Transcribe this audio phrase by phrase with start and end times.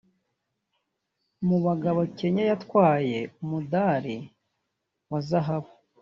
[1.47, 4.15] Mu bagabo Kenya yatwaye umudali
[5.11, 5.71] wa zahabu